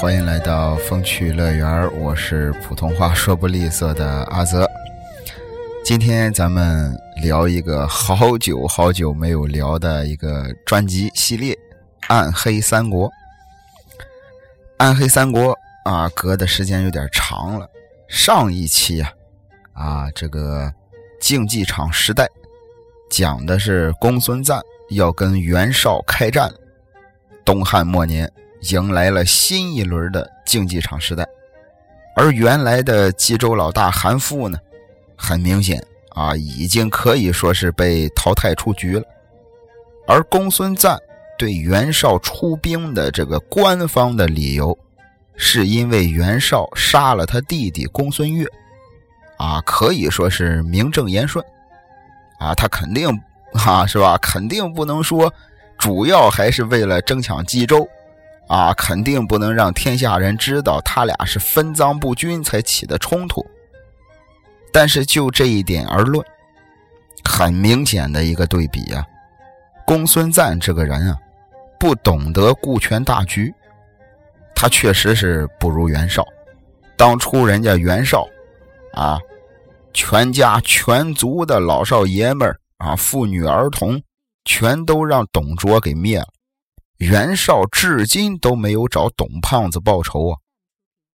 [0.00, 4.68] 欢迎来到风趣乐园我是普通话说不利索的阿泽。
[5.84, 11.54] 今天咱们聊一个好久好久没有聊的一个专辑系列
[12.08, 13.08] 《暗黑三国》。
[14.78, 15.56] 《暗黑三国》
[15.90, 17.68] 啊，隔的时间有点长了。
[18.08, 19.12] 上一期啊，
[19.72, 20.72] 啊，这个
[21.20, 22.28] 竞技场时代
[23.10, 26.52] 讲的是公孙瓒要跟袁绍开战。
[27.44, 28.30] 东汉末年，
[28.70, 31.26] 迎来了新一轮的竞技场时代，
[32.16, 34.58] 而原来的冀州老大韩馥呢，
[35.16, 39.04] 很明显啊，已经可以说是被淘汰出局了。
[40.06, 40.98] 而公孙瓒
[41.38, 44.76] 对袁绍出兵的这个官方的理由，
[45.36, 48.46] 是因为袁绍杀了他弟弟公孙越，
[49.38, 51.44] 啊，可以说是名正言顺，
[52.38, 53.08] 啊，他肯定
[53.54, 54.16] 啊，是吧？
[54.18, 55.32] 肯定不能说。
[55.76, 57.86] 主要还是为了争抢冀州，
[58.48, 63.44] 啊，肯定不能让天下人知道他俩是分赃不均才起的冲突。
[64.72, 66.24] 但是就这一点而论，
[67.24, 69.04] 很明显的一个对比啊，
[69.86, 71.16] 公孙瓒这个人啊，
[71.78, 73.54] 不懂得顾全大局，
[74.54, 76.26] 他确实是不如袁绍。
[76.96, 78.26] 当初人家袁绍，
[78.92, 79.18] 啊，
[79.92, 84.02] 全家全族的老少爷们儿啊，妇女儿童。
[84.46, 86.26] 全都让董卓给灭了，
[86.98, 90.38] 袁绍至今都没有找董胖子报仇啊，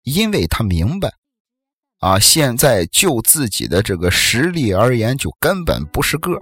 [0.02, 1.12] 因为他明白，
[2.00, 6.32] 啊，现在就自己的这个实力而言，就根本不是个。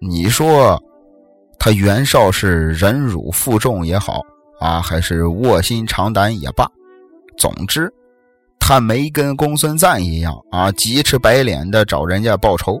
[0.00, 0.82] 你说
[1.58, 4.22] 他袁绍是忍辱负重也好
[4.60, 6.66] 啊，还是卧薪尝胆也罢，
[7.36, 7.92] 总之，
[8.58, 12.80] 他没跟公孙瓒一样啊，急赤白脸的找人家报仇。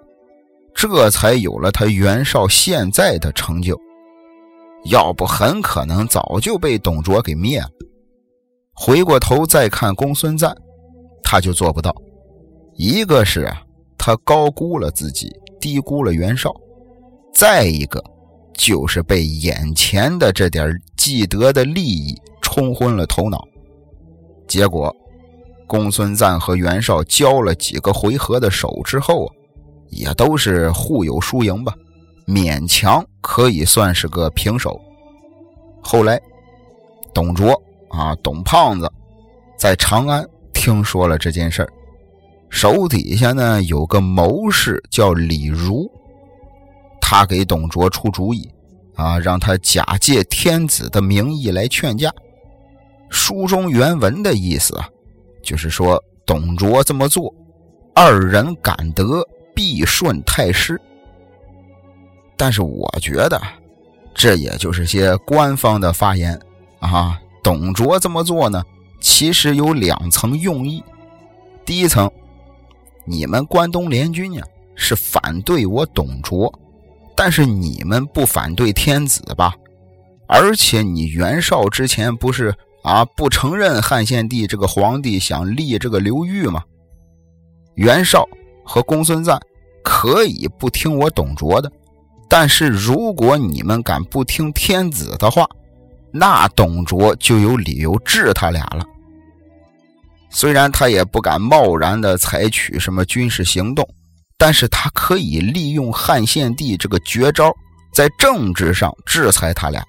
[0.74, 3.76] 这才有了他袁绍现在的成就，
[4.84, 7.68] 要不很可能早就被董卓给灭了。
[8.74, 10.54] 回过头再看公孙瓒，
[11.22, 11.94] 他就做不到。
[12.74, 13.62] 一个是啊，
[13.98, 15.30] 他高估了自己，
[15.60, 16.50] 低估了袁绍；
[17.34, 18.02] 再一个，
[18.54, 23.44] 就是被眼前的这点既得的利益冲昏了头脑。
[24.46, 24.94] 结果，
[25.66, 29.34] 公孙瓒和袁绍交了几个回合的手之后啊。
[29.90, 31.72] 也都是互有输赢吧，
[32.28, 34.78] 勉强可以算是个平手。
[35.80, 36.20] 后来，
[37.14, 37.58] 董卓
[37.88, 38.86] 啊，董胖子
[39.58, 40.22] 在长安
[40.52, 41.72] 听说了这件事儿，
[42.50, 45.90] 手底下呢有个谋士叫李儒，
[47.00, 48.46] 他给董卓出主意
[48.94, 52.12] 啊，让他假借天子的名义来劝架。
[53.08, 54.86] 书中原文的意思啊，
[55.42, 57.34] 就是说董卓这么做，
[57.94, 59.26] 二人感得。
[59.54, 60.80] 必顺太师，
[62.38, 63.38] 但是我觉得，
[64.14, 66.40] 这也就是些官方的发言
[66.78, 67.20] 啊。
[67.42, 68.64] 董卓这么做呢，
[69.00, 70.82] 其实有两层用意。
[71.66, 72.10] 第一层，
[73.04, 74.42] 你们关东联军呀
[74.74, 76.52] 是反对我董卓，
[77.16, 79.54] 但是你们不反对天子吧？
[80.26, 86.62] 而且你袁绍之前不是啊不承认汉献帝这个皇帝，想立这个刘裕吗？
[87.74, 88.26] 袁绍。
[88.70, 89.40] 和公孙瓒
[89.82, 91.72] 可以不听我董卓的，
[92.28, 95.48] 但是如果你们敢不听天子的话，
[96.12, 98.84] 那董卓就有理由治他俩了。
[100.30, 103.88] 虽然他也不敢贸然的采取什么军事行动，
[104.36, 107.50] 但是他可以利用汉献帝这个绝招，
[107.92, 109.82] 在政治上制裁他俩，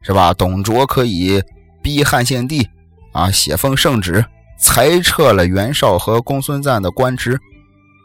[0.00, 0.32] 是吧？
[0.32, 1.42] 董卓可以
[1.82, 2.66] 逼汉献帝
[3.12, 4.24] 啊写封圣旨，
[4.58, 7.38] 裁撤了袁绍和公孙瓒的官职。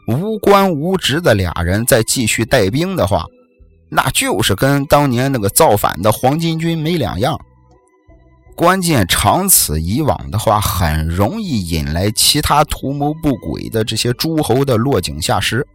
[0.06, 3.24] 无官无职的俩人再继续带兵的话，
[3.88, 7.38] 那就是跟当年那个造反的黄巾军没两样。
[8.54, 15.66] 关键长此以往的话，很容易引来其他图谋不轨的这些诸侯的落井下石。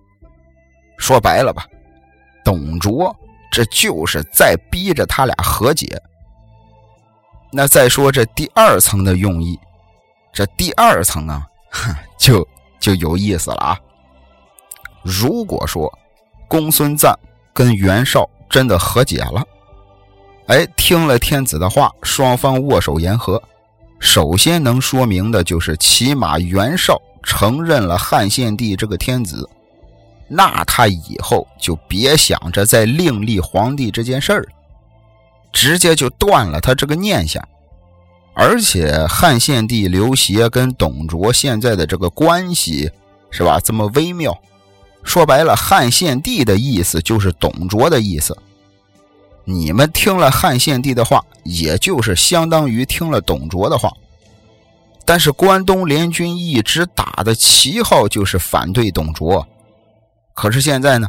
[0.98, 1.66] 说白了吧，
[2.44, 3.16] 董卓
[3.52, 6.00] 这就是在逼着他俩和解。
[7.52, 9.58] 那再说这第二层的用意，
[10.34, 12.48] 这第二层啊，哼 就
[12.80, 13.80] 就有意思了啊。
[15.08, 15.90] 如果说
[16.50, 17.18] 公孙瓒
[17.54, 19.42] 跟袁绍真的和解了，
[20.48, 23.42] 哎，听了天子的话，双方握手言和，
[24.00, 29.50] 首先能说明的就是，起码袁绍承认了汉献帝这个天子，
[30.28, 34.46] 那他以后就别想着再另立皇帝这件事儿，
[35.54, 37.42] 直接就断了他这个念想。
[38.36, 42.92] 而且汉献帝刘协跟董卓现在的这个关系，
[43.32, 43.58] 是吧？
[43.64, 44.38] 这么微妙。
[45.04, 48.38] 说白了，汉献帝的意思就是董卓的意思。
[49.46, 53.90] 你们听了汉献帝的话，也就是相当于听了董卓的话。
[55.06, 59.48] 但是关东联军一直打的旗号就是反对董卓，
[60.36, 61.08] 可是现在呢，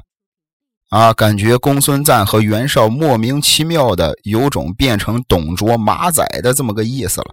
[0.90, 7.26] 啊，感觉公孙瓒和袁绍莫名其妙的有种变成董卓马仔的这么个意思了。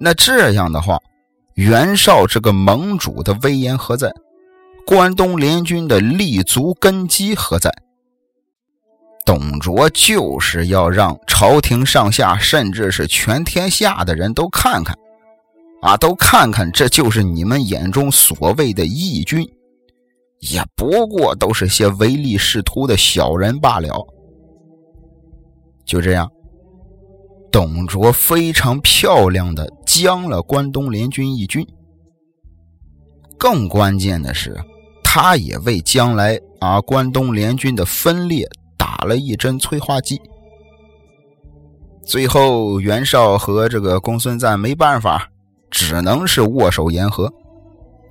[0.00, 0.98] 那这样的话，
[1.56, 4.10] 袁绍这个盟主的威严何在？
[4.86, 7.72] 关东联军的立足根基何在？
[9.24, 14.96] 董卓就是要让朝廷上下，甚至是全天下的人都看看。
[15.80, 19.48] 啊，都看看，这就是你们眼中所谓的义军，
[20.38, 24.06] 也不过都是些唯利是图的小人罢了。
[25.84, 26.30] 就这样，
[27.50, 31.66] 董卓非常漂亮的将了关东联军义军。
[33.38, 34.56] 更关键的是，
[35.14, 38.48] 他也为将来啊关东联军的分裂
[38.78, 40.18] 打了一针催化剂。
[42.02, 45.28] 最后，袁绍和这个公孙瓒没办法。
[45.70, 47.30] 只能是握手言和，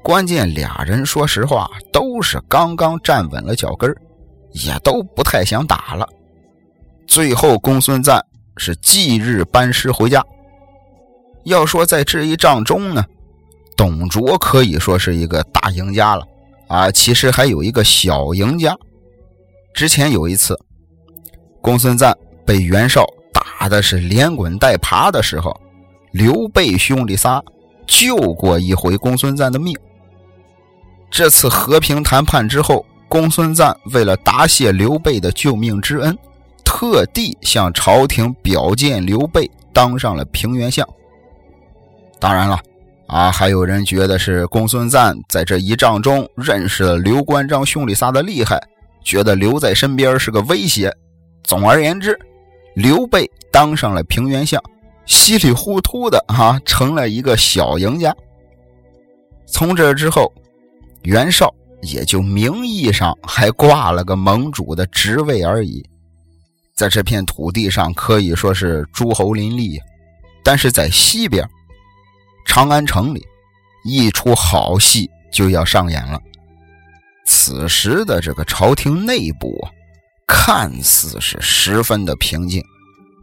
[0.04, 3.92] 关键俩人说实话都是刚刚站稳了脚跟
[4.52, 6.08] 也都不太想打了。
[7.08, 8.24] 最后公孙瓒
[8.58, 10.24] 是忌日班师回家。
[11.46, 13.04] 要说在这一仗中呢，
[13.76, 16.24] 董卓可以说是一个大赢家了
[16.72, 16.90] 啊！
[16.90, 18.74] 其实还有一个小赢家。
[19.74, 20.58] 之前有一次，
[21.62, 25.56] 公孙瓒被袁绍打的是连滚带爬的时候。
[26.12, 27.42] 刘备兄弟仨
[27.88, 29.78] 救过一回公孙瓒的命。
[31.10, 36.18] 这次和平谈判之后，公孙瓒为了答谢刘备的救命之恩，
[36.64, 40.88] 特地向朝廷表荐刘备当上了平原相。
[42.20, 42.60] 当然了，
[43.12, 48.58] 啊，还有人觉得是公孙瓒在这一仗中认识了刘关张兄弟仨的厉害，
[49.04, 50.90] 觉得留在身边是个威胁。
[51.44, 52.18] 总而言之，
[52.74, 54.64] 刘备当上了平原相。
[55.06, 58.16] 稀里糊涂的哈，成了一个小赢家。
[59.46, 60.32] 从这之后，
[61.02, 65.84] 袁绍也就名义上还挂了个盟主的职位而已，
[66.78, 69.78] 在这片土地上可以说是诸侯林立。
[70.46, 71.46] 但是在西边，
[72.46, 73.26] 长安城里，
[73.84, 76.22] 一出好戏就要上演了。
[77.26, 79.72] 此时的这个朝廷内部啊，
[80.28, 82.64] 看似是十分的平静。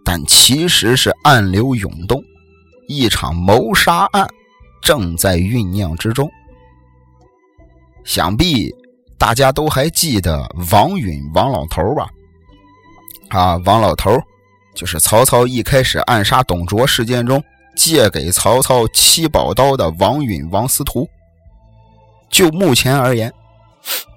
[0.05, 2.19] 但其实是暗流涌动，
[2.87, 4.27] 一场谋杀案
[4.81, 6.27] 正在酝酿之中。
[8.05, 8.75] 想必
[9.19, 12.09] 大家都还记得王允王老头吧？
[13.29, 14.19] 啊，王老头
[14.75, 17.45] 就是曹操一开始暗杀董卓事件中
[17.79, 21.09] 借给曹操七宝刀的王允王司徒。
[22.29, 23.33] 就目前而言，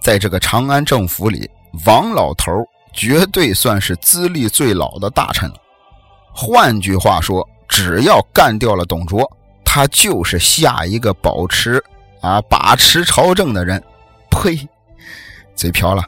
[0.02, 1.48] 在这个长安政府里，
[1.86, 2.52] 王老头
[2.92, 5.56] 绝对算是资历最老的大臣了。
[6.34, 9.32] 换句话说，只要干掉了董卓，
[9.64, 11.82] 他就是下一个保持
[12.20, 13.82] 啊把持朝政的人。
[14.32, 14.68] 呸，
[15.56, 16.04] 嘴瓢了，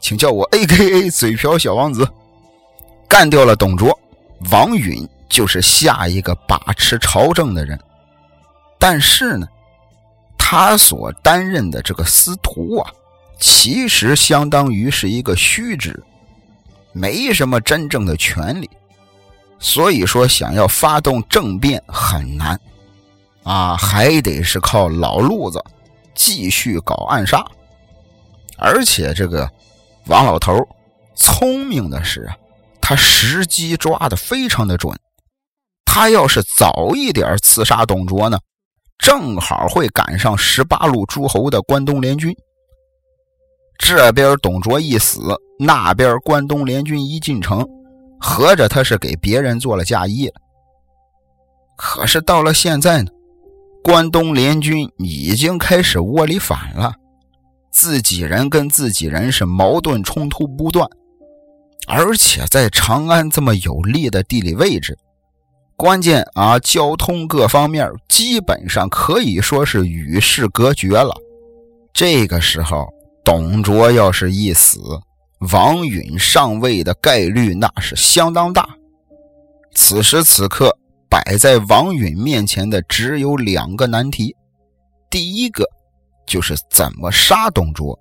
[0.00, 2.06] 请叫我 A.K.A 嘴瓢小王子。
[3.08, 3.98] 干掉了董卓，
[4.52, 7.80] 王允就是下一个把持朝政的人。
[8.78, 9.46] 但是呢，
[10.36, 12.90] 他所担任的这个司徒啊，
[13.38, 16.02] 其实相当于是一个虚职，
[16.92, 18.68] 没什么真正的权利。
[19.58, 22.58] 所以说，想要发动政变很难，
[23.42, 25.62] 啊，还得是靠老路子
[26.14, 27.44] 继续搞暗杀。
[28.56, 29.50] 而且这个
[30.06, 30.66] 王老头
[31.14, 32.26] 聪明的是，
[32.80, 34.98] 他时机抓的非常的准。
[35.92, 38.38] 他要是早一点刺杀董卓呢，
[38.96, 42.32] 正好会赶上十八路诸侯的关东联军。
[43.76, 45.20] 这边董卓一死，
[45.58, 47.66] 那边关东联军一进城。
[48.20, 50.30] 合着他是给别人做了嫁衣，
[51.76, 53.10] 可是到了现在呢，
[53.82, 56.94] 关东联军已经开始窝里反了，
[57.72, 60.88] 自己人跟自己人是矛盾冲突不断，
[61.88, 64.96] 而且在长安这么有利的地理位置，
[65.80, 71.16] 关键啊，交通各方面基本上可以说是与世隔绝了。
[71.94, 72.86] 这个时候，
[73.24, 74.78] 董卓要是一死，
[75.50, 78.68] 王允上位的概率那是相当大。
[79.74, 80.70] 此时此刻，
[81.08, 84.36] 摆在王允面前的只有两个难题：
[85.08, 85.64] 第一个
[86.26, 87.98] 就是怎么杀董卓；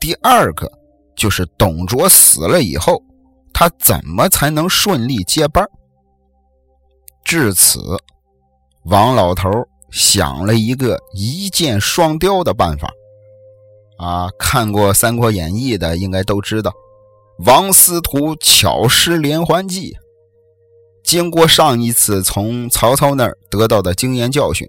[0.00, 0.68] 第二个
[1.14, 3.00] 就是董卓死了以后，
[3.52, 5.64] 他怎么才能顺利接班。
[7.30, 7.78] 至此，
[8.86, 9.48] 王老头
[9.92, 12.90] 想了一个一箭双雕的办法。
[13.98, 16.72] 啊，看过《三国演义》的应该都知道，
[17.46, 19.96] 王司徒巧施连环计。
[21.04, 24.66] 经过上一次从曹操那儿得到的经验教训，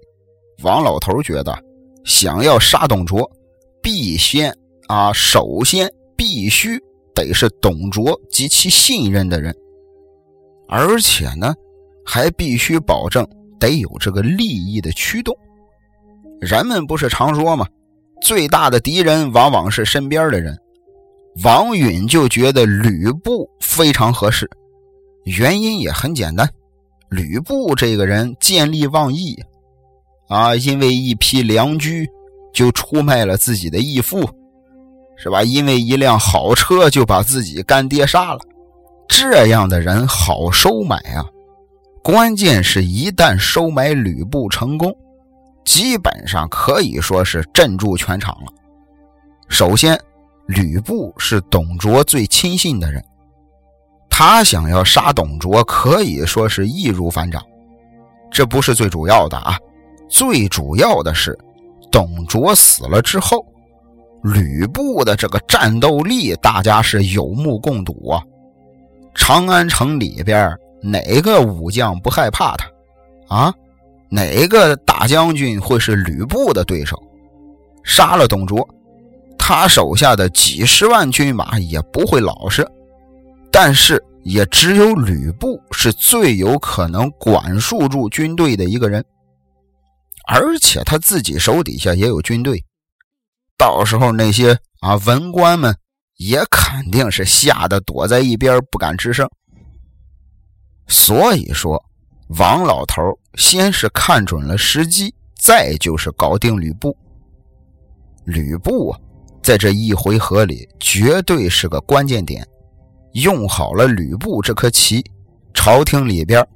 [0.62, 1.58] 王老头觉得，
[2.04, 3.28] 想要杀董卓，
[3.82, 6.80] 必先啊，首先必须
[7.12, 9.52] 得是董卓极其信任的人，
[10.68, 11.52] 而且呢，
[12.04, 13.26] 还必须保证
[13.58, 15.36] 得有这个利益的驱动。
[16.40, 17.66] 人们不是常说吗？
[18.20, 20.56] 最大的敌人往往是身边的人。
[21.42, 24.48] 王允就觉得吕布非常合适，
[25.24, 26.48] 原因也很简单，
[27.08, 29.42] 吕布这个人见利忘义，
[30.28, 32.06] 啊，因为一批良驹
[32.52, 34.28] 就出卖了自己的义父，
[35.16, 35.42] 是吧？
[35.42, 38.40] 因为一辆好车就把自己干爹杀了，
[39.08, 41.24] 这样的人好收买啊。
[42.02, 44.94] 关键是一旦收买吕布成功，
[45.64, 48.52] 基本上可以说是镇住全场了。
[49.48, 49.98] 首先。
[50.46, 53.02] 吕布是董卓最亲信的人，
[54.10, 57.40] 他想要杀董卓，可以说是易如反掌。
[58.30, 59.56] 这不是最主要的啊，
[60.08, 61.38] 最主要的是，
[61.92, 63.46] 董卓死了之后，
[64.24, 68.20] 吕布的这个战斗力，大家是有目共睹啊。
[69.14, 72.66] 长安城里边哪个武将不害怕他
[73.34, 73.54] 啊？
[74.10, 77.02] 哪个大将军会是吕布的对手？
[77.84, 78.68] 杀了董卓。
[79.38, 82.66] 他手下的几十万军马也不会老实，
[83.50, 89.04] 但是也只有吕布是最有可能管束住军队的一个人，
[90.28, 92.62] 而且他自己手底下也有军队，
[93.58, 95.74] 到时候那些啊文官们
[96.18, 99.28] 也肯定是吓得躲在一边不敢吱声。
[100.92, 101.82] 所以说，
[102.38, 106.94] 王老头先是看准了时机，再就是搞定吕布。
[108.26, 109.00] 吕布啊。
[109.42, 112.46] 在这一回合里，绝对是个关键点。
[113.14, 115.02] 用好了吕布这颗棋，
[115.54, 116.46] 朝廷里边，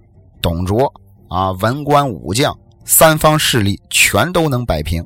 [0.41, 0.93] 董卓
[1.29, 5.05] 啊，文官武将三方势力全都能摆平。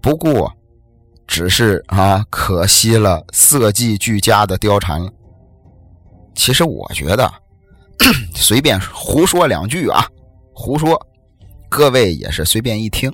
[0.00, 0.52] 不过，
[1.26, 5.12] 只是啊，可惜了色技俱佳的貂蝉了。
[6.34, 7.30] 其实我觉得，
[8.34, 10.06] 随便胡说两句啊，
[10.52, 11.00] 胡说，
[11.68, 13.12] 各位也是随便一听，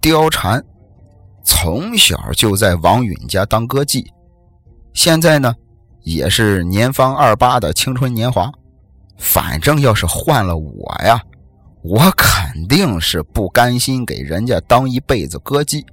[0.00, 0.62] 貂蝉。
[1.44, 4.06] 从小就在王允家当歌妓，
[4.94, 5.52] 现在呢，
[6.02, 8.50] 也是年方二八的青春年华。
[9.18, 11.20] 反正要是换了我呀，
[11.82, 15.84] 我肯定是不甘心给人家当一辈子歌妓。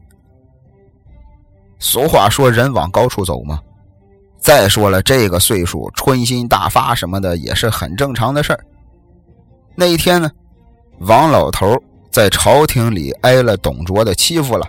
[1.80, 3.60] 俗话说“人往高处走”嘛。
[4.40, 8.66] 再说了，这个岁数春心大发什么的也是很正常的事儿。
[9.76, 10.32] 那一天呢，
[11.00, 11.78] 王老头
[12.12, 14.68] 在朝廷里挨了董卓的欺负了。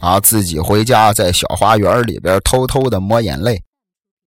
[0.00, 0.20] 啊！
[0.20, 3.62] 自己回家，在小花园里边偷偷的抹眼泪，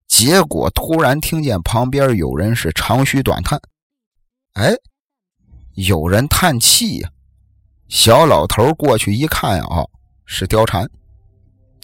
[0.06, 3.60] 结果突然听见旁边有人是长吁短叹。
[4.52, 4.72] 哎，
[5.74, 7.10] 有人叹气呀！
[7.88, 9.84] 小老头过去一看啊，
[10.26, 10.88] 是貂蝉。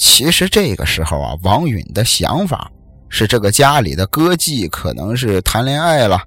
[0.01, 2.73] 其实这个时候啊，王允的想法
[3.11, 6.19] 是，这个家里的歌妓可能是谈恋爱了，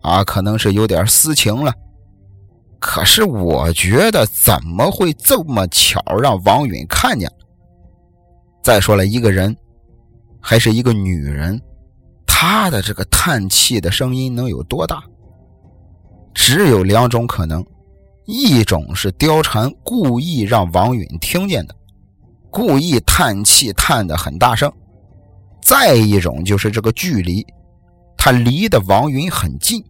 [0.00, 1.70] 啊，可能是有点私情了。
[2.78, 7.36] 可是我觉得怎么会这么巧让王允看见了？
[8.62, 9.54] 再说了一个人，
[10.40, 11.60] 还是一个女人，
[12.26, 15.02] 她的这个叹气的声音能有多大？
[16.32, 17.62] 只有两种可能：
[18.24, 21.74] 一种是貂蝉故意让王允听见的，
[22.50, 24.68] 故意叹气叹得很大声；
[25.62, 27.46] 再一种就是这个距离，
[28.16, 29.82] 他离得王允很近，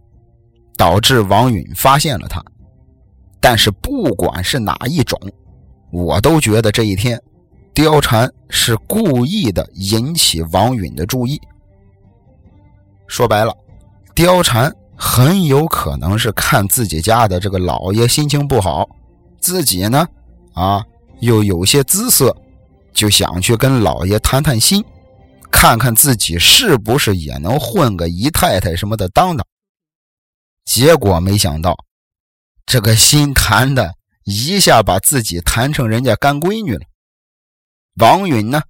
[0.76, 2.44] 导致王允发现了他。
[3.40, 5.18] 但是不管是哪一种，
[5.90, 7.18] 我都觉得这一天，
[7.74, 11.40] 貂蝉是故意的引起王允的注意。
[13.06, 13.56] 说白了，
[14.14, 18.86] 貂蝉很有可能是看自己家的这个老爷心情不好，
[19.40, 20.06] 自己呢，
[20.52, 20.84] 啊，
[21.20, 22.36] 又有些姿色，
[22.92, 24.84] 就想去跟老爷谈谈心，
[25.50, 29.46] 看看自己是不是也能混个姨太太什么的当当。
[30.64, 31.76] 结果没想到。
[32.66, 36.82] 这个心谈的一下把自己谈成人家干闺女了。
[37.96, 38.62] 王允呢，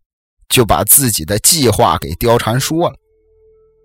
[0.48, 2.96] 就把自己的计划给貂蝉说了，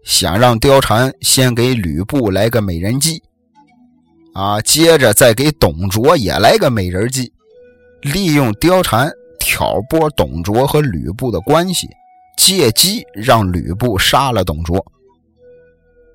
[0.06, 3.22] 想让貂蝉先给吕布来个美人计，
[4.34, 7.34] 啊，接着再给董卓也来个美人计，
[8.02, 9.12] 利用貂蝉
[9.46, 11.88] 挑拨董卓和吕布的关系，
[12.36, 14.84] 借机让吕布杀了董卓。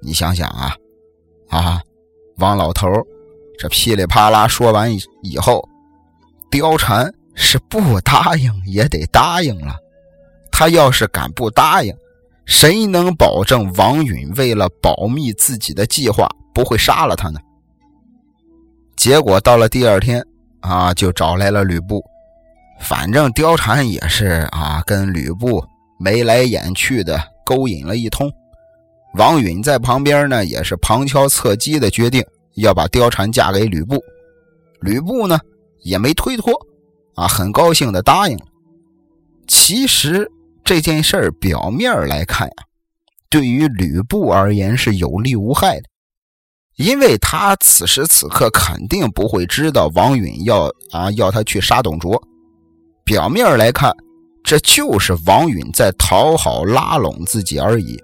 [0.02, 0.74] 你想想啊，
[1.48, 1.80] 啊，
[2.38, 2.88] 王老头
[3.56, 5.64] 这噼里啪啦说完以后，
[6.50, 9.76] 貂蝉是不答应也得答应了。
[10.50, 11.94] 他要是敢不答应，
[12.46, 17.38] 谁能保证王允为了保密自己的计划不会杀了他呢？
[18.96, 20.26] 结果到了第二天
[20.62, 22.04] 啊，就找来了吕布。
[22.80, 25.64] 反正貂蝉也是啊，跟吕布
[25.98, 28.30] 眉来眼去的勾引了一通。
[29.14, 34.02] 王允在旁边呢，也是旁敲侧击的决定要把貂蝉嫁给吕布。
[34.80, 35.38] 吕布呢
[35.82, 36.52] 也没推脱，
[37.14, 38.44] 啊，很高兴的答应了。
[39.46, 40.30] 其实
[40.64, 42.54] 这件事儿表面来看呀，
[43.28, 45.84] 对于吕布而言是有利无害的，
[46.76, 52.20] 因为他此时此刻肯定不会知道王允要啊要他去杀董卓。
[53.10, 53.92] 表面来看，
[54.44, 58.00] 这就是王允在讨好拉拢自己而已。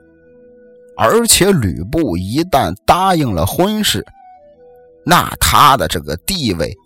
[0.97, 4.05] 而且吕布一旦答应了婚事，
[5.05, 6.77] 那他的这个地位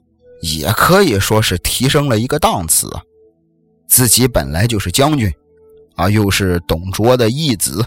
[0.43, 3.01] 也可以说是提升了一个档次啊。
[3.89, 5.33] 自己本来就是将军，
[5.95, 7.83] 啊，又是董卓的义子，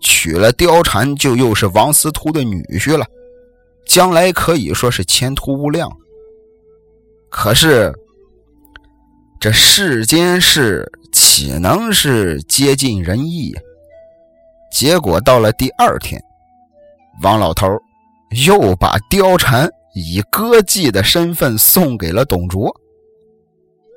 [0.00, 3.04] 娶了貂蝉就又是王司徒的女婿了，
[3.84, 5.92] 将来可以说是前途无量。
[7.28, 7.94] 可是。
[9.40, 13.54] 这世间事岂能是接近人意？
[14.72, 16.20] 结果到了第二天，
[17.22, 17.68] 王老头
[18.48, 22.74] 又把貂蝉以歌妓的身份送给了董卓。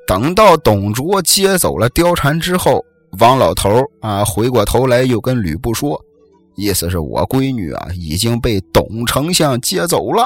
[0.05, 2.85] 等到董卓接走了貂蝉之后，
[3.17, 5.99] 王老头啊回过头来又跟吕布说
[6.55, 10.23] ：“意思是我闺女啊已经被董丞相接走了。”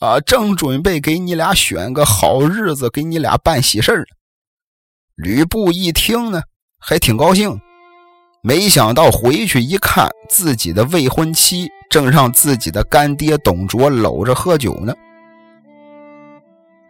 [0.00, 4.06] 啊，正准备给你俩选个好日子，给你俩办喜事儿
[5.14, 6.42] 吕布一听呢，
[6.78, 7.60] 还挺高兴。
[8.42, 14.94] 没想到回去一看，自己的未婚妻正让自己的干爹董卓搂着喝酒呢。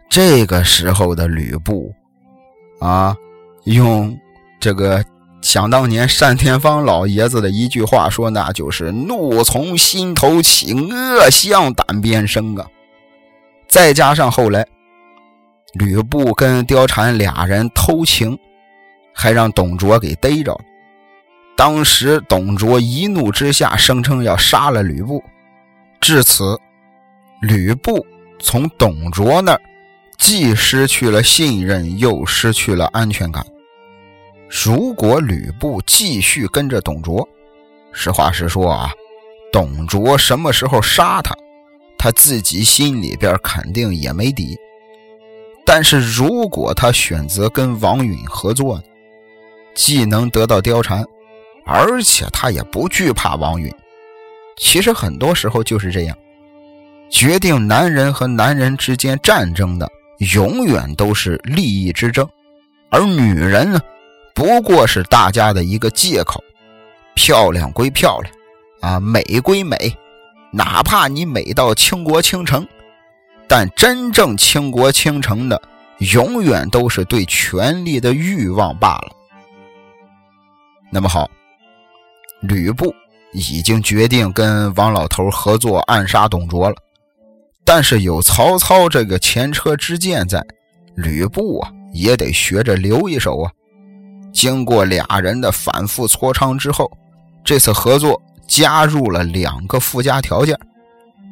[0.09, 1.93] 这个时候的吕布，
[2.79, 3.13] 啊，
[3.65, 4.17] 用
[4.61, 5.03] 这个
[5.41, 12.65] 想当年单田芳老爷子的一句话说，那就是怒从心头起，恶向胆边生啊！
[13.71, 14.67] 再加上后来，
[15.75, 18.37] 吕布跟貂蝉俩人偷情，
[19.13, 20.59] 还让董卓给逮着了。
[21.55, 25.23] 当时董卓一怒之下，声称要杀了吕布。
[26.01, 26.59] 至此，
[27.41, 28.05] 吕布
[28.41, 29.61] 从董卓那儿
[30.17, 33.41] 既失去了信任，又失去了安全感。
[34.49, 37.25] 如果吕布继续跟着董卓，
[37.93, 38.91] 实话实说啊，
[39.49, 41.33] 董卓什么时候杀他？
[42.03, 44.57] 他自己心里边肯定也没底，
[45.63, 48.81] 但是如果他选择跟王允合作，
[49.75, 51.05] 既能得到貂蝉，
[51.63, 53.71] 而且他也不惧怕王允。
[54.57, 56.17] 其实很多时候就是这样，
[57.07, 59.87] 决定男人和男人之间战争的，
[60.33, 62.27] 永远都是利益之争，
[62.89, 63.79] 而女人呢，
[64.33, 66.43] 不过是大家的一个借口。
[67.13, 68.33] 漂亮归漂亮，
[68.81, 69.95] 啊，美归美。
[70.51, 72.67] 哪怕你美到倾国倾城，
[73.47, 75.61] 但真正倾国倾城的，
[76.13, 79.11] 永远都是对权力的欲望罢了。
[80.91, 81.29] 那么好，
[82.41, 82.93] 吕布
[83.31, 86.75] 已经决定跟王老头合作暗杀董卓了，
[87.63, 90.45] 但是有曹操这个前车之鉴在，
[90.95, 93.51] 吕布啊也得学着留一手啊。
[94.33, 96.91] 经过俩人的反复磋商之后，
[97.43, 98.21] 这次合作。
[98.51, 100.53] 加入了两个附加条件，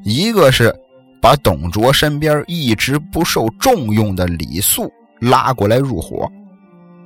[0.05, 0.73] 一个是
[1.21, 6.31] 把董卓身边一直不受重用的李肃拉过来入伙，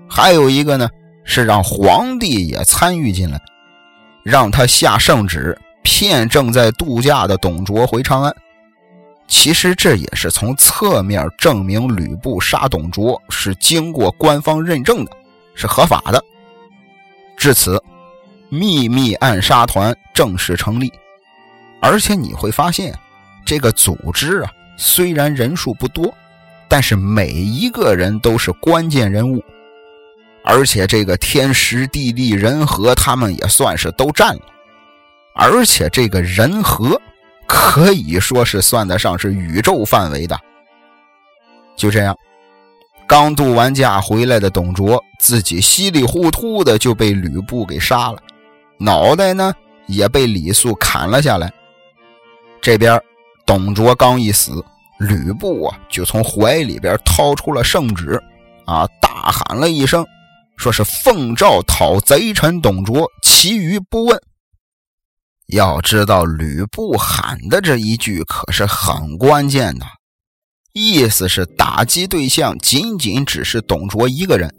[0.08, 0.88] 还有一个呢
[1.24, 3.42] 是让皇帝也参与进来，
[4.22, 8.32] 让他下圣旨骗正在度假的董卓回长安。
[9.28, 15.12] 其实这也是从侧面证明吕布杀董卓是经过官方认证的，
[15.56, 16.24] 是合法的。
[17.36, 17.82] 至此。
[18.54, 20.94] 秘密暗杀团正式成立，
[21.82, 22.94] 而且你会发现，
[23.44, 26.14] 这个组织啊，虽然人数不多，
[26.68, 29.44] 但是每一个人都是关键人物，
[30.46, 34.42] 而且这个天时地利人和，他们也算是都占了，
[35.34, 37.02] 而且这个人和
[37.48, 40.40] 可以说是算得上是宇宙范围的。
[41.76, 42.16] 就这样，
[43.08, 48.20] 刚度完假回来的董卓，自己稀里糊涂的就被吕布给杀了。
[48.84, 49.54] 脑袋呢
[49.88, 51.50] 也被李肃砍了下来。
[52.62, 53.02] 这边
[53.46, 54.62] 董卓刚一死，
[55.00, 58.22] 吕布啊就从怀里边掏出了圣旨，
[58.66, 60.06] 啊，大喊了一声，
[60.58, 64.22] 说是奉诏讨贼臣董卓，其余不问。
[65.48, 69.86] 要知道吕布喊的这一句可是很关键的，
[70.74, 74.54] 意思是打击对象仅仅只是董卓一个人，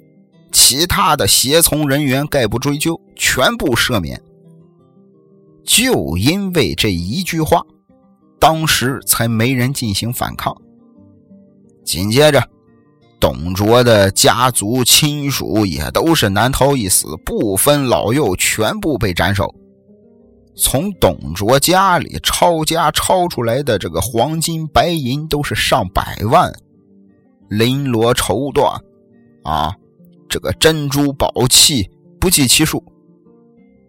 [0.55, 4.19] 其他的协从人员概不追究，全部赦免。
[5.65, 7.61] 就因为这一句话，
[8.39, 10.57] 当时才没人进行反抗。
[11.85, 12.41] 紧接着，
[13.19, 19.53] 董卓的家族亲属也都是难逃一死，不分老幼，全部被斩首。
[20.57, 26.53] 从董卓家里抄家抄出来的这个黄金白银都是上百万，
[27.51, 28.79] 绫罗绸缎，
[29.43, 29.75] 啊，
[30.35, 32.83] 这个珍珠宝器不计其数。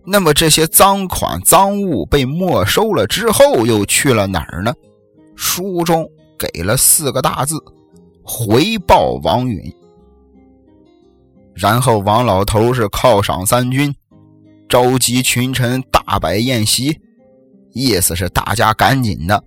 [0.06, 4.72] 那么这些赃款赃物被没收了之后，又去了哪儿呢？
[5.36, 7.56] 书中给了四个大字：
[8.24, 9.60] 回报王允。
[11.56, 13.92] 然后王老头是犒赏三军。
[14.70, 16.96] 召集群臣大摆宴席，
[17.74, 19.44] 意思是大家赶紧的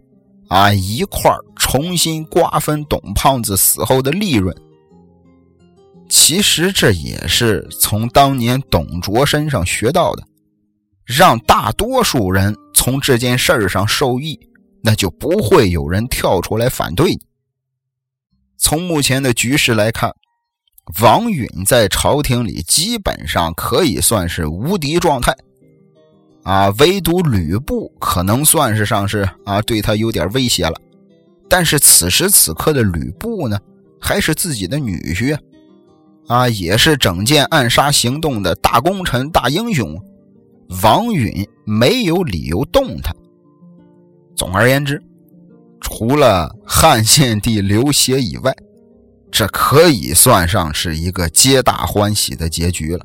[0.49, 4.53] 啊，一块重新瓜分董胖子死后的利润。
[6.09, 10.23] 其实这也是从当年董卓身上学到的，
[11.05, 14.39] 让大多数人从这件事上受益，
[14.83, 17.21] 那就不会有人跳出来反对你。
[18.57, 20.15] 从目前的局势来看。
[21.03, 25.37] 王允在朝廷里基本上可以算是无敌状态，
[26.45, 30.75] 啊，唯独吕布可能算是上是啊，对他有点威胁了。
[31.47, 33.61] 但是此时此刻的吕布呢，
[34.01, 35.39] 还是自己的女婿，
[36.29, 40.01] 啊，也是整件暗杀行动的大功臣、大英雄。
[40.83, 43.13] 王允没有理由动他。
[44.37, 45.03] 总而言之，
[45.81, 48.55] 除了汉献帝刘协以外。
[49.31, 53.05] 这可以算上是一个皆大欢喜的结局了。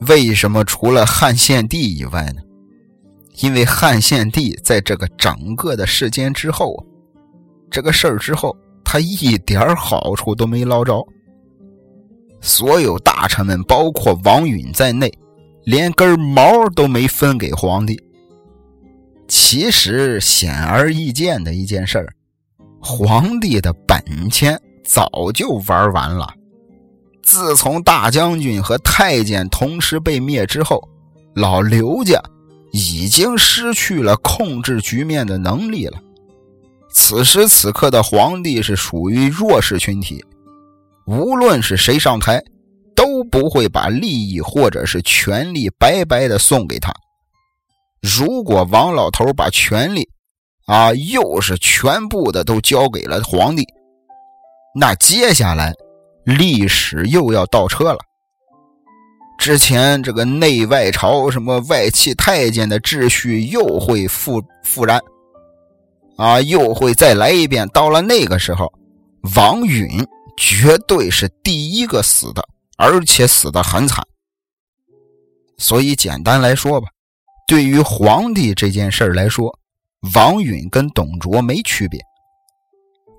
[0.00, 2.42] 为什么除了汉献帝以外呢？
[3.38, 6.84] 因为汉献帝在这个整个的事件之后，
[7.70, 11.02] 这个事儿之后，他一点好处都没捞着。
[12.40, 15.12] 所有大臣们，包括王允在内，
[15.64, 18.00] 连根毛都没分给皇帝。
[19.28, 22.14] 其实显而易见的一件事儿，
[22.80, 24.60] 皇帝的本钱。
[24.88, 26.32] 早就玩完了。
[27.20, 30.80] 自从大将军和太监同时被灭之后，
[31.34, 32.22] 老刘家
[32.70, 35.98] 已经失去了控制局面的能力了。
[36.88, 40.24] 此时此刻的皇帝是属于弱势群体，
[41.06, 42.42] 无论是谁上台，
[42.94, 46.92] 都不会把利益或者是权力白白的送给他。
[48.02, 50.08] 如果王老头把权力
[50.66, 53.64] 啊，又是全部的都交给了皇帝。
[54.74, 55.72] 那接下来，
[56.24, 57.98] 历史又要倒车了。
[59.38, 65.00] 之前这个内外朝什么外戚太监的秩序又会复复燃，
[66.16, 67.68] 啊，又会再来一遍。
[67.68, 68.72] 到了那个时候，
[69.36, 69.86] 王允
[70.36, 72.46] 绝对是第一个死的，
[72.76, 74.06] 而且死的很惨。
[75.58, 76.88] 所以简单来说吧，
[77.46, 79.58] 对于皇帝这件事来说，
[80.14, 82.00] 王允跟董卓没区别。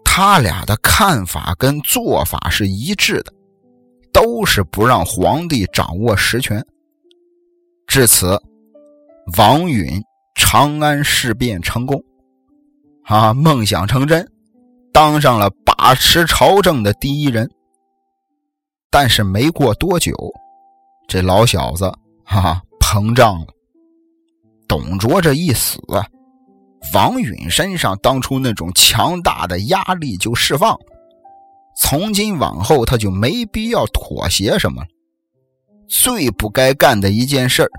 [0.03, 3.34] 他俩的看法跟做法是一致的，
[4.12, 6.63] 都是不让皇帝掌握实权。
[7.88, 8.39] 至此，
[9.38, 10.03] 王允
[10.36, 12.03] 长安事变成功，
[13.03, 14.27] 啊，梦想成真，
[14.97, 17.47] 当上了把持朝政的第一人。
[18.89, 20.12] 但是没过多久，
[21.07, 21.86] 这老小子
[22.25, 23.45] 哈哈膨胀了。
[24.67, 25.79] 董卓这一死。
[26.95, 30.75] 王允身上当初那种强大的压力就释放，
[31.77, 34.83] 从今往后他就没必要妥协什么。
[35.88, 37.69] 最不该干的一件事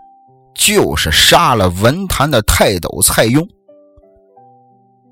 [0.55, 3.45] 就是杀了文坛的泰斗蔡邕。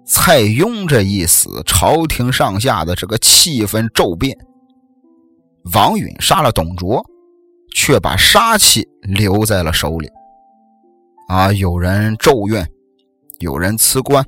[0.06, 4.36] 蔡邕这一死，朝廷上下的这个气氛骤变。
[5.74, 7.04] 王允杀了董卓，
[7.74, 10.08] 却把杀气留在了手里。
[11.26, 12.64] 啊，有人咒怨。
[13.40, 14.24] 有人辞官，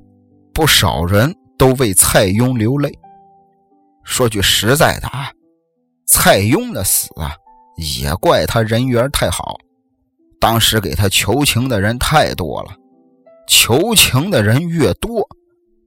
[0.53, 2.93] 不少人都为蔡邕流泪。
[4.05, 5.31] 说句实在的啊，
[6.07, 7.33] 蔡邕的死啊，
[7.77, 9.57] 也怪他人缘太好，
[10.41, 12.75] 当时给他求情的人太多了，
[13.47, 15.27] 求情的人越多，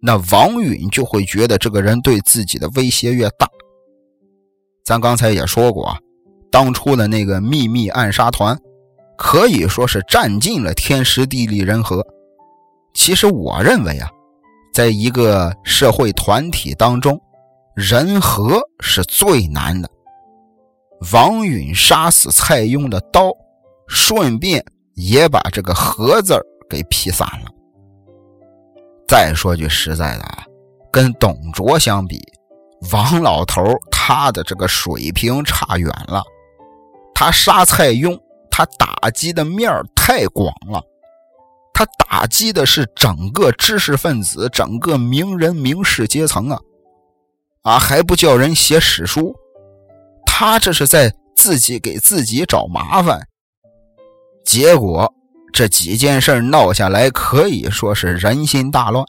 [0.01, 3.47] 那王允就会觉得这个人对自己的威胁越大。
[4.83, 5.97] 咱刚才也说过啊，
[6.51, 8.59] 当初的那个秘密暗杀团，
[9.17, 12.05] 可以说是占尽了天时地利人和。
[12.93, 14.09] 其实我认为啊，
[14.73, 17.21] 在一个社会团体当中，
[17.75, 19.89] 人和是最难的。
[21.13, 23.31] 王允杀死蔡邕的刀，
[23.87, 24.63] 顺便
[24.95, 27.51] 也把这个“和”字给劈散了。
[29.11, 30.45] 再说句实在的啊，
[30.89, 32.17] 跟董卓相比，
[32.93, 36.23] 王老头他的这个水平差远了。
[37.13, 38.17] 他杀蔡邕，
[38.49, 40.81] 他打击的面太广了，
[41.73, 46.57] 他打击的是整个知识分子、整个名人名士阶层啊！
[47.63, 49.35] 啊，还不叫人写史书，
[50.25, 53.19] 他这是在自己给自己找麻烦。
[54.45, 55.13] 结果
[55.53, 59.05] 这几件事闹下来，可以说是人心大乱。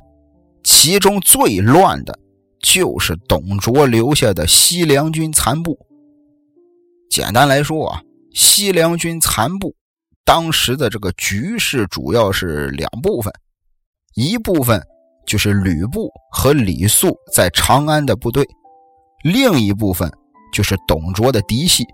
[0.65, 2.19] 其中最乱的，
[2.61, 5.79] 就是董卓留下的西凉军残部。
[7.11, 8.03] 简单来说啊，
[8.33, 9.75] 西凉军残部
[10.25, 13.33] 当时的这个局势主要是两部分，
[14.15, 14.81] 一部分
[15.27, 18.47] 就是吕布和李肃在长安的部队，
[19.25, 20.11] 另一部分
[20.53, 21.85] 就是董卓的嫡系，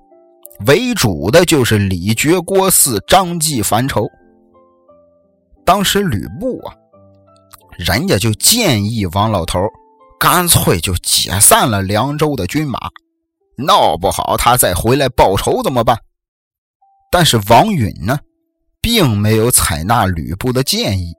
[0.66, 4.08] 为主的就是李傕、郭汜、张继、樊稠。
[5.68, 6.72] 当时吕布啊。
[7.76, 9.60] 人家就建议王老头
[10.18, 12.78] 干脆就解散了凉州的军马，
[13.58, 15.98] 闹不好他再回来报仇怎么办？
[17.12, 18.18] 但是王允呢，
[18.80, 21.12] 并没有采纳吕布的建议，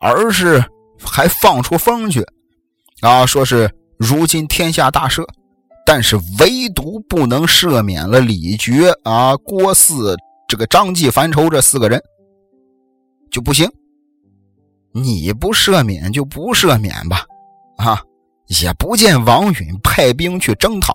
[0.00, 0.64] 而是
[1.04, 2.24] 还放出风去，
[3.00, 5.24] 啊，说是如今天下大赦，
[5.84, 12.00] 但是唯独不能赦免了李傕啊、郭汜、这个张继、樊稠这四个人，
[13.36, 13.70] 就不行。
[14.92, 17.26] 你不赦免就不赦免吧，
[17.76, 18.00] 啊，
[18.46, 20.94] 也不见王允派兵去征讨。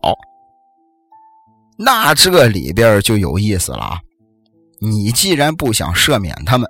[1.77, 3.99] 那这里边就有意思了啊！
[4.79, 6.67] 你既然不想赦免他们，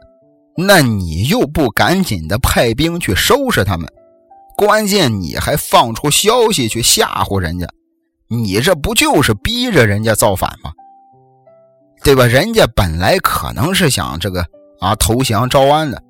[0.57, 3.87] 那你又不赶紧的派兵去收拾他们，
[4.57, 7.65] 关键你还放出消息去吓唬人家，
[8.27, 10.69] 你这不就是逼着人家造反吗？
[12.03, 12.25] 对吧？
[12.25, 14.45] 人家本来可能是想这个
[14.81, 16.03] 啊投降招安的。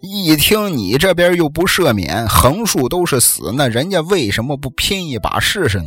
[0.00, 5.86] 一听你这边又不赦免，横竖都是死，那人家为什么不拼一把试试呢？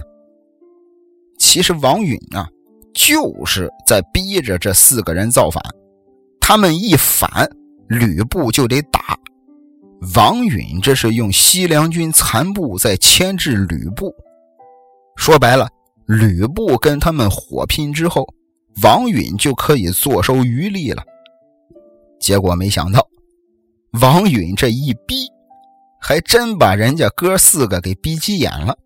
[1.37, 2.47] 其实王允啊，
[2.95, 5.61] 就是在逼着这四个人造反。
[6.39, 7.47] 他们一反，
[7.87, 9.15] 吕布就得打。
[10.15, 14.11] 王允这是用西凉军残部在牵制吕布。
[15.15, 15.67] 说白了，
[16.07, 18.27] 吕布跟他们火拼之后，
[18.81, 21.03] 王允就可以坐收渔利了。
[22.19, 23.07] 结果没想到。
[24.01, 25.27] 王允这一逼，
[25.99, 28.77] 还真把人家哥四个给逼急眼了，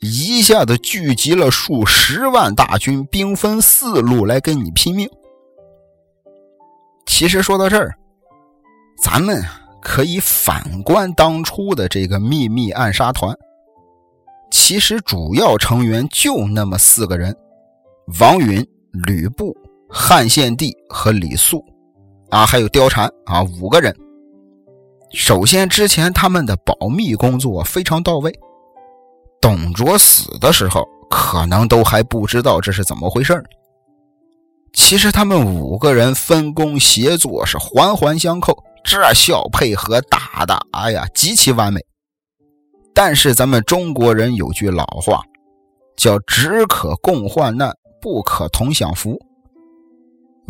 [0.00, 5.08] 一下子聚集了数十万大军，兵分四路来跟你拼命。
[7.06, 7.94] 其实说到这儿，
[9.02, 9.44] 咱们
[9.82, 13.36] 可以反观当初的这个秘密暗杀团，
[14.50, 17.36] 其实主要成员就那么四个人：
[18.18, 18.66] 王允、
[19.06, 19.54] 吕布、
[19.88, 21.64] 汉献帝和李肃，
[22.30, 23.94] 啊，还有貂蝉，啊，五个人。
[25.12, 28.32] 首先，之前他们的保密工作非常到位。
[29.40, 33.42] 董卓死的时候，可能都还不知道这是怎么回事
[34.72, 41.84] 其实他们五个人分工协作是环环相扣，这效配合打的，哎呀，极其完美。
[42.94, 45.22] 但是咱们中国人有句老话，
[45.96, 49.18] 叫“只可共患难，不可同享福”。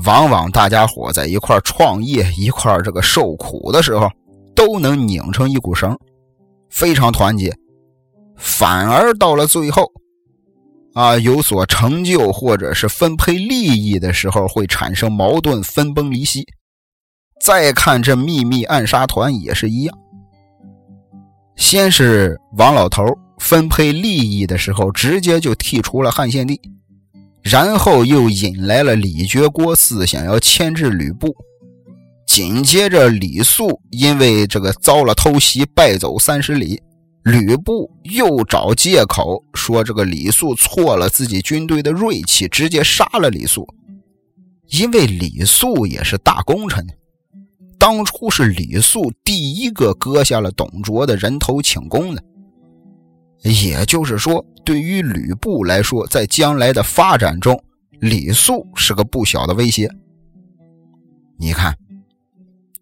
[0.04, 4.10] 往往大家伙在一块创业、一块这个受苦的时候。
[4.52, 5.96] 都能拧成一股绳，
[6.68, 7.50] 非常团结。
[8.36, 9.90] 反而到了最后，
[10.92, 16.46] 啊，有所成就或者是分配利益的时候，会产生矛盾，分崩离析。
[17.40, 19.98] 再看这秘密暗杀团也是一样。
[21.56, 23.02] 先是王老头
[23.38, 26.60] 分配利益的时候，直接就剔除了汉献帝，
[27.42, 31.34] 然后又引来了李傕、郭汜，想要牵制吕布。
[32.26, 36.80] 紧接着，李肃因为这个遭了偷袭，败走三十里。
[37.24, 43.66] 吕布又找借口说这个李肃错了自己军队的锐气，直接杀了李肃。
[44.68, 46.86] 因为李肃也是大功臣，
[47.78, 52.22] 当初是李肃第一个割下了董卓的人头请功的。
[53.42, 57.62] 也就是说，对于吕布来说，在将来的发展中，
[58.00, 59.90] 李肃是个不小的威胁。
[61.38, 61.74] 你看。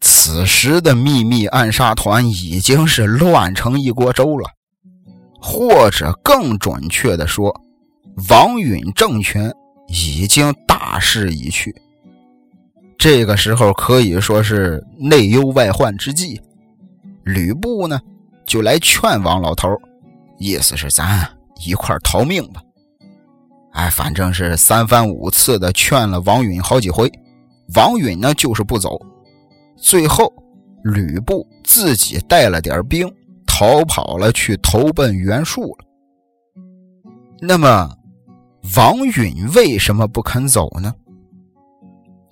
[0.01, 4.49] 此时的秘密暗杀团已经是乱成一锅粥了，
[5.41, 7.53] 或者更准确的说，
[8.29, 9.53] 王允政权
[9.89, 11.75] 已经大势已去。
[12.97, 16.41] 这个时候可以说是内忧外患之际，
[17.25, 17.99] 吕布呢
[18.47, 19.69] 就来劝王老头，
[20.39, 21.29] 意思是咱
[21.65, 22.63] 一块逃命吧。
[23.73, 27.11] 哎，反正是三番五次的劝了王允好几回，
[27.75, 28.99] 王允呢就是不走。
[29.77, 30.33] 最后，
[30.83, 33.09] 吕布自己带了点兵
[33.47, 35.85] 逃跑了，去投奔袁术了。
[37.41, 37.97] 那么，
[38.77, 40.93] 王允为什么不肯走呢？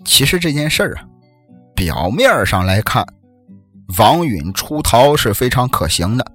[0.04, 1.04] 其实这件事儿啊，
[1.74, 3.06] 表面上来看，
[3.98, 6.32] 王允出逃是非常可行的，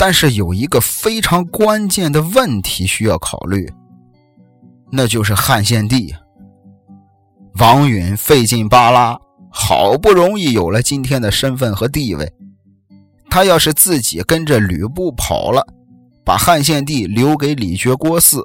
[0.00, 3.70] 但是有一个非常关键的问题需要考虑，
[4.90, 6.14] 那就是汉献帝。
[7.58, 9.18] 王允费劲巴拉，
[9.50, 12.32] 好不容易有了今天的身份和地位，
[13.28, 15.66] 他要是自己跟着吕布跑了，
[16.24, 18.42] 把汉献帝留给李傕郭汜，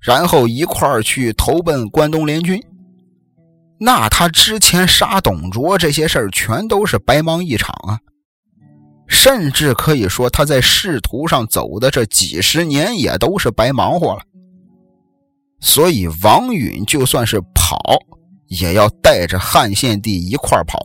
[0.00, 2.60] 然后一块儿去投奔关东联军。
[3.78, 8.00] 那他之前杀董卓这些事儿全都是白忙一场啊！
[9.08, 14.20] 甚至可以说，他在仕途上走的这几十年也都是白忙活了。
[15.60, 17.78] 所以，王允就算是跑，
[18.46, 20.78] 也要带着汉献帝一块跑，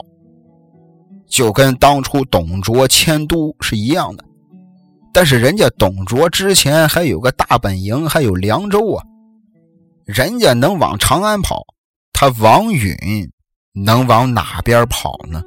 [1.28, 4.24] 就跟当初董卓迁都是一样的。
[5.14, 9.04] 但是，人家董卓之前还有个大本营，还有凉州啊，
[10.06, 11.62] 人家能往长安跑。
[12.14, 12.96] 他王允
[13.74, 15.44] 能往哪边跑呢？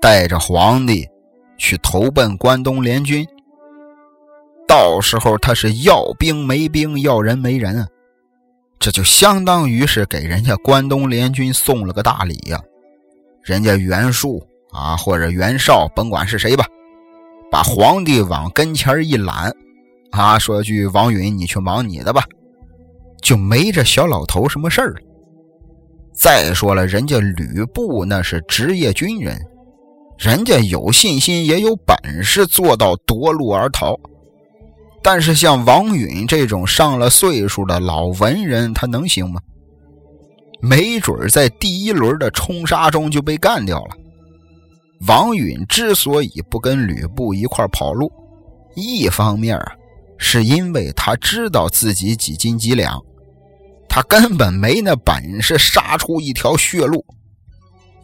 [0.00, 1.04] 带着皇帝
[1.58, 3.26] 去投奔关东联军，
[4.66, 7.86] 到时候他是要兵没兵，要人没人啊！
[8.78, 12.60] 这就相当于是给人家关东联军送了个大礼呀。
[13.42, 14.40] 人家袁术
[14.70, 16.64] 啊，或者袁绍，甭管是谁吧，
[17.50, 19.52] 把皇帝往跟前一揽，
[20.12, 22.22] 啊，说句王允，你去忙你的吧，
[23.20, 25.00] 就没这小老头什么事儿了。
[26.12, 29.40] 再说了，人家吕布那是职业军人，
[30.18, 33.96] 人家有信心也有本事做到夺路而逃。
[35.00, 39.40] 但是像王允这种上了岁数的老文人，他能行吗？
[40.60, 43.96] 没准在第一轮的冲杀中就被干掉了。
[45.06, 48.10] 王允之所以不跟吕布一块跑路，
[48.74, 49.72] 一方面啊，
[50.18, 53.00] 是因为他知道自己几斤几两。
[53.88, 57.04] 他根本没那本事杀出一条血路。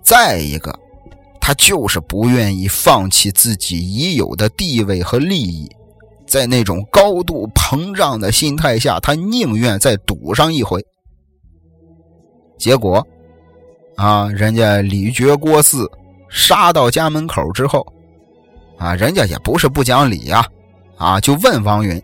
[0.03, 0.79] 再一个，
[1.47, 5.71] 他就是不愿意放弃自己已有的地位和利益，
[6.27, 10.83] 在那种高度膨胀的心态下，他宁愿再赌上一回。
[12.57, 13.07] 结果，
[13.97, 15.87] 啊，人家李傕郭汜
[16.31, 17.87] 杀到家门口之后，
[18.79, 20.47] 啊，人家也不是不讲理呀，
[20.97, 22.03] 啊，就问王允。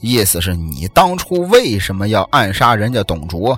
[0.00, 3.54] 意思是你当初为什么要暗杀人家董卓？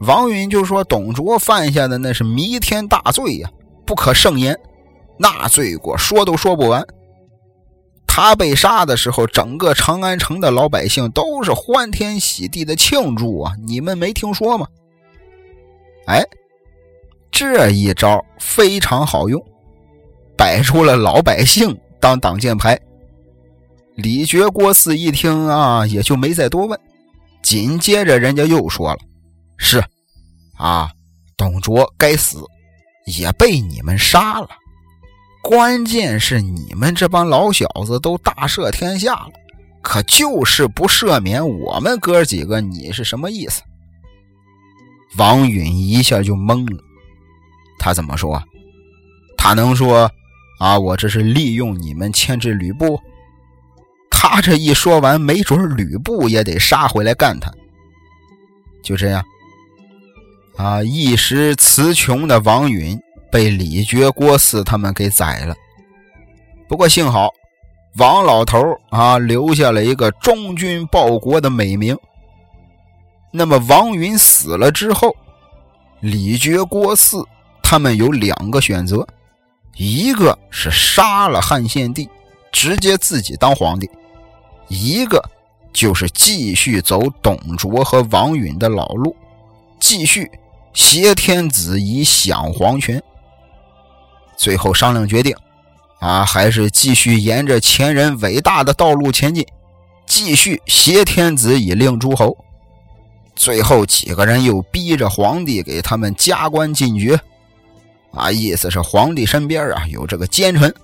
[0.00, 3.50] 王允就说：“董卓犯下的那是弥天大罪呀，
[3.86, 4.58] 不可胜言。
[5.18, 6.84] 那罪过说都说不完。
[8.06, 13.52] 他被杀的时候，整个长安城的老百姓都是欢天喜地的庆祝啊！
[13.66, 14.66] 你们没听说吗？
[16.06, 16.24] 哎，
[17.32, 19.44] 这一招非常好用，
[20.36, 22.78] 摆出了老百姓当挡箭牌。”
[23.96, 26.78] 李傕郭汜一听啊，也就没再多问。
[27.42, 28.98] 紧接着，人家又说了
[29.56, 29.82] ：“是，
[30.56, 30.90] 啊，
[31.36, 32.38] 董卓该死，
[33.06, 34.48] 也被你们杀了。
[35.42, 39.30] 关键是你们这帮老小子都大赦天下了，
[39.82, 43.62] 可就是不赦免我们哥几个，你是什么意思？”
[45.16, 46.82] 王允一下就懵了。
[47.78, 48.42] 他怎么说？
[49.36, 50.10] 他能说
[50.58, 52.98] 啊，我这是利用你们牵制吕布？
[54.10, 57.52] 他这一说完，没准吕布也得杀回来干他。
[58.82, 59.22] 就这样，
[60.56, 65.54] 啊，一时词穷的王允被李傕、郭汜他们给宰了。
[66.68, 67.30] 不过幸好，
[67.96, 68.58] 王老头
[68.90, 71.96] 啊留下了一个忠君报国的美名。
[73.32, 75.14] 那么王允死了之后，
[76.00, 77.26] 李傕、郭汜
[77.62, 79.04] 他们有两个选择：
[79.76, 82.08] 一个是杀了汉献帝，
[82.52, 83.90] 直接自己当皇帝。
[84.68, 85.20] 一个
[85.72, 89.14] 就是继续走董卓和王允的老路，
[89.80, 90.30] 继续
[90.74, 93.02] 挟天子以享皇权。
[94.36, 95.34] 最后商量决定，
[96.00, 99.46] 啊，还是继续沿着前人伟大的道路前进，
[100.06, 102.36] 继续挟天子以令诸侯。
[103.34, 107.18] 最后几个人又逼着皇帝给他们加官进爵，
[108.12, 110.74] 啊，意思是皇帝身边啊有这个奸臣，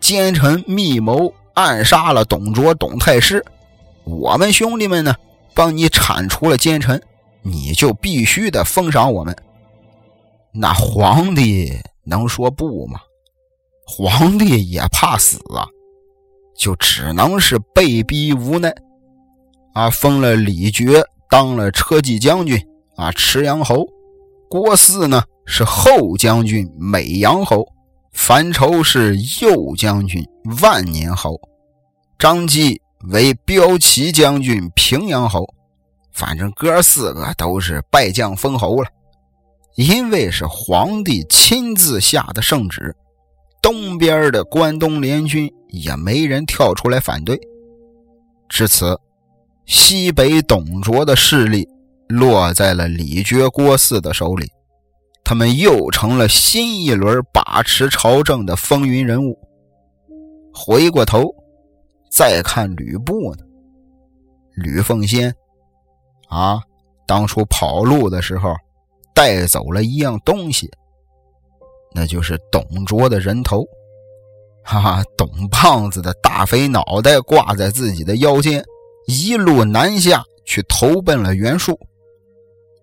[0.00, 1.32] 奸臣密谋。
[1.52, 3.44] 暗杀了董卓、董太师，
[4.04, 5.14] 我们兄弟们呢，
[5.52, 7.02] 帮你铲除了奸臣，
[7.42, 9.36] 你就必须得封赏我们。
[10.52, 11.72] 那皇帝
[12.04, 13.00] 能说不吗？
[13.86, 15.66] 皇帝也怕死啊，
[16.56, 18.74] 就只能是被逼无奈，
[19.74, 22.60] 啊，封了李傕当了车骑将军，
[22.96, 23.84] 啊，池阳侯；
[24.48, 27.66] 郭汜呢是后将军、美阳侯。
[28.12, 30.20] 樊稠是右将军、
[30.60, 31.40] 万年侯，
[32.18, 32.80] 张继
[33.12, 35.46] 为骠骑将军、平阳侯。
[36.20, 38.88] 反正哥四个都是败将封侯了，
[39.76, 42.94] 因为是皇帝亲自下的圣旨，
[43.62, 47.40] 东边的关东联军也没人跳出来反对。
[48.50, 48.94] 至此，
[49.64, 51.66] 西北董卓的势力
[52.06, 54.46] 落在了李傕郭汜的手里，
[55.24, 59.38] 他们又成了新一轮把持朝政的风云人物。
[60.52, 61.34] 回过头
[62.10, 63.42] 再看吕布呢，
[64.56, 65.34] 吕奉先
[66.30, 66.60] 啊，
[67.06, 68.54] 当初跑路的时候。
[69.12, 70.70] 带走了一样东西，
[71.94, 73.62] 那就是董卓的人头。
[74.62, 78.64] 哈哈，董胖子的大肥脑袋挂在自己的腰间，
[79.06, 81.78] 一路南下去投奔了袁术。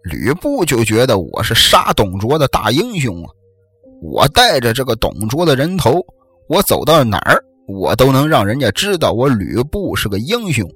[0.03, 3.31] 吕布就觉得我是杀董卓的大英雄啊！
[4.03, 6.05] 我带着这个董卓的人头，
[6.49, 10.69] 我走到哪儿，我都能让人家知道我吕布是个英雄。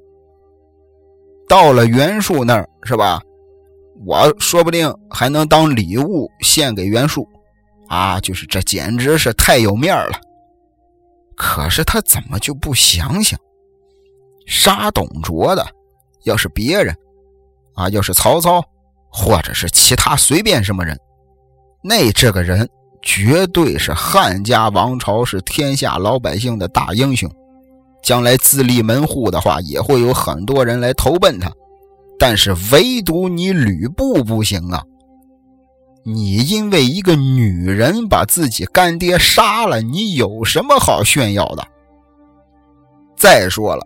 [1.52, 3.22] 到了袁术那儿，是吧？
[4.06, 7.28] 我说不定还能当礼物献给袁术，
[7.90, 10.14] 啊，就是这简直是太有面了。
[11.36, 13.38] 可是他怎么就不想想，
[14.48, 15.68] 杀董卓的
[16.24, 16.96] 要是别人，
[17.74, 18.64] 啊，要是曹操，
[19.12, 20.98] 或者是其他随便什么人，
[21.84, 22.66] 那这个人
[23.02, 27.30] 绝对是汉家王朝是天下老百姓的大英雄，
[28.02, 31.52] 将来自立门户的话，也会有很多人来投奔他。
[32.20, 34.84] 但是唯独你吕布不行啊！
[36.04, 41.68] 你因为一个女人把自己干爹杀了，你有什么好炫耀的？
[43.16, 43.86] 再说了，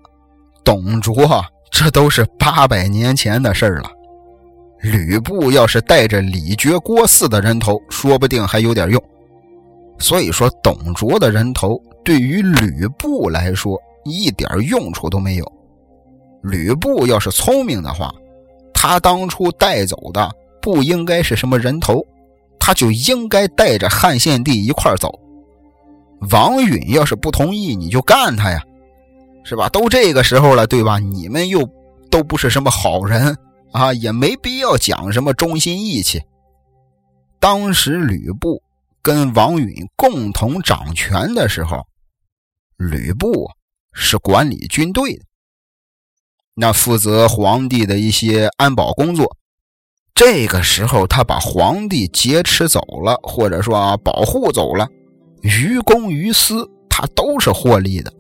[0.64, 1.16] 董卓
[1.72, 3.90] 这都是八百年前的事了。
[4.82, 9.02] 吕布要是带着李傕郭汜的人头，说不定还有点用。
[9.98, 15.52] 所以说，董卓的人头对于吕布来说一点用处都没有。
[16.42, 18.14] 吕布要是聪明的话，
[18.74, 20.32] 他当初带走的
[20.62, 22.06] 不应该是什么人头，
[22.60, 25.20] 他就应该带着汉献帝一块走。
[26.32, 28.62] 王允要是不同意，你就干他呀，
[29.44, 29.68] 是吧？
[29.70, 30.98] 都这个时候了，对吧？
[30.98, 31.68] 你们又
[32.10, 33.36] 都不是什么好人
[33.72, 36.22] 啊，也没必要讲什么忠心义气。
[37.40, 38.62] 当时吕布
[39.02, 41.86] 跟王允共同掌权的时候，
[42.78, 43.48] 吕布
[43.96, 45.24] 是管理军队的。
[46.54, 49.36] 那负责皇帝的一些安保工作，
[50.14, 54.88] 这个时候他把皇帝劫持走了，或者说保护走了，
[55.42, 58.14] 于公于私，他都是获利的。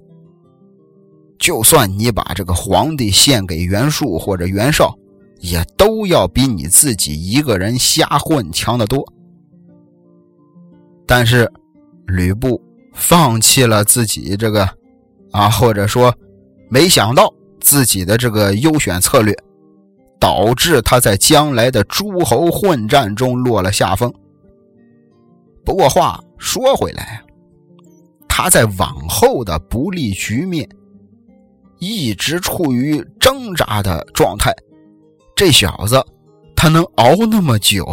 [1.37, 4.97] 就算你把这个皇帝献给袁术或者袁绍，
[5.39, 9.05] 也都要比你自己一个人瞎混强得多。
[11.05, 11.51] 但是
[12.07, 12.61] 吕布
[12.93, 14.67] 放弃了自己这个，
[15.35, 16.15] 啊，或者说
[16.69, 17.33] 没想到。
[17.61, 19.35] 自己的这个优选策略，
[20.19, 24.13] 导致他在将来的诸侯混战中落了下风。
[25.63, 27.23] 不过话说回来，
[28.27, 30.69] 他在往后的不利局面
[31.79, 34.53] 一直处于挣扎的状态。
[35.35, 35.99] 这小子
[36.55, 37.83] 他能熬那么久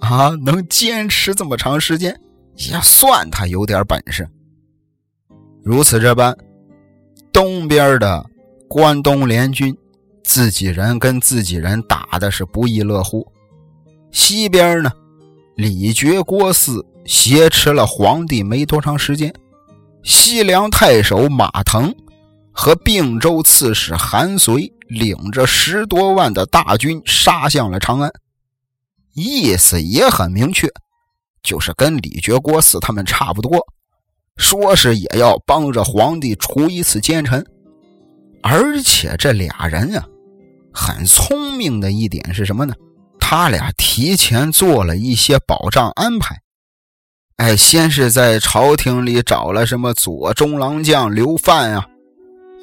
[0.00, 2.20] 啊，能坚持这么长时间，
[2.56, 4.28] 也算他有点本事。
[5.62, 6.36] 如此这般，
[7.32, 8.24] 东边的。
[8.68, 9.76] 关东联军，
[10.22, 13.26] 自己人跟自己人打的是不亦乐乎。
[14.12, 14.92] 西边呢，
[15.56, 19.34] 李傕郭汜挟持了皇帝没多长时间，
[20.04, 21.92] 西凉太守马腾
[22.52, 28.08] 和并州刺史韩遂领着十多万的大军杀向了长安，
[29.14, 30.68] 意思也很明确，
[31.42, 33.66] 就是跟李傕郭汜他们差不多，
[34.40, 37.44] 说是也要帮着皇帝除一次奸臣。
[38.42, 40.04] 而且这俩人啊，
[40.72, 42.74] 很聪明的一点是什么呢？
[43.20, 46.34] 他俩提前做了一些保障安排。
[47.36, 51.86] 哎，先是在朝廷里找了什么左中郎将刘范啊，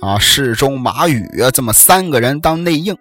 [0.02, 2.98] 啊，侍中马宇啊，这么三个人当内应，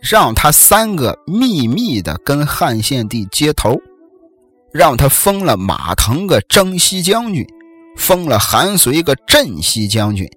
[0.00, 3.78] 让他三个秘密的跟汉献帝接头，
[4.72, 7.46] 让他封了马腾个征西将军，
[7.96, 10.28] 封了韩遂个镇西将军。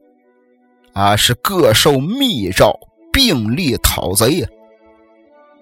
[0.94, 2.78] 啊，是各受密诏，
[3.14, 4.48] 并力讨贼呀！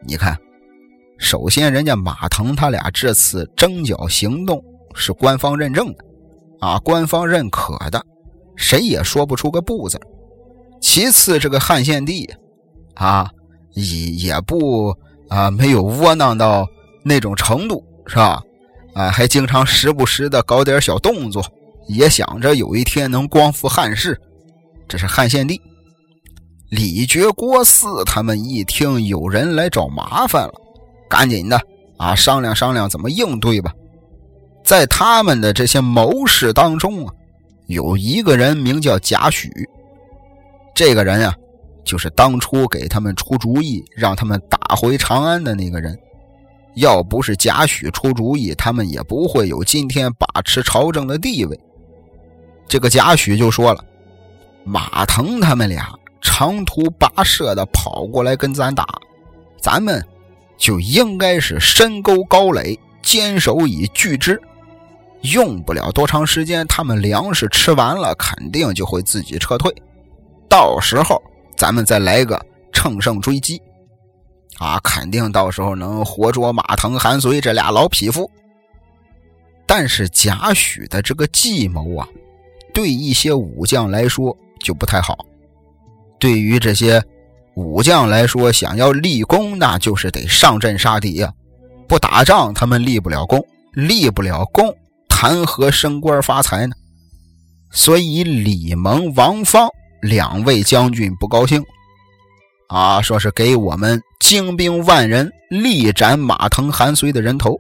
[0.02, 0.36] 你看，
[1.20, 4.64] 首先人家马腾他俩这次征剿行动
[4.95, 6.06] 是官方认证的，
[6.60, 8.04] 啊，官方认可的，
[8.56, 10.00] 谁也说不出个不字。
[10.82, 12.28] 其次，这个汉献帝，
[12.95, 13.30] 啊，
[13.74, 14.95] 也也不
[15.28, 16.66] 啊没有窝囊到
[17.04, 18.41] 那种程度，是吧？
[18.95, 21.43] 啊，还经常时不时的搞点小动作，
[21.88, 24.19] 也想着有一天能光复汉室。
[24.88, 25.59] 这是汉献帝、
[26.69, 30.53] 李傕郭汜他们一听有人来找麻烦了，
[31.09, 31.59] 赶紧的
[31.97, 33.73] 啊，商量商量怎么应对吧。
[34.63, 37.13] 在他们的这些谋士当中啊，
[37.67, 39.49] 有一个人名叫贾诩，
[40.73, 41.35] 这个人啊，
[41.83, 45.97] 就是当初给他们出主意让他们打回长安的那个人。
[46.75, 51.59] 要不是贾诩出主意，他们也不会有今天把持朝政的地位。
[52.68, 53.84] 这个贾诩就说了
[54.65, 55.88] ：“马腾他们俩
[56.22, 58.86] 长途跋涉的跑过来跟咱打，
[59.61, 60.05] 咱们
[60.57, 64.39] 就应该是深沟高垒，坚守以拒之。
[65.22, 69.74] 用不了多长时间，他们粮食吃完了，肯定就会自己撤退。
[70.49, 71.22] 到时候
[71.55, 72.39] 咱们再来个
[72.72, 73.61] 乘胜追击。”
[74.59, 78.30] 啊，肯定到时候能活捉马腾、韩遂这俩老匹夫。
[79.68, 82.07] 但是贾诩的这个计谋啊，
[82.78, 85.17] 对一些武将来说就不太好。
[86.19, 87.03] 对于这些
[87.55, 91.34] 武将来说，想要立功，那就是得上阵杀敌呀。
[91.88, 94.71] 不打仗，他们立不了功，立不了功，
[95.09, 96.75] 谈何升官发财呢？
[97.71, 99.67] 所以李蒙、王方
[100.03, 101.59] 两位将军不高兴。
[102.69, 107.59] 啊，说是给我们精兵万人，力斩马腾、韩遂的人头。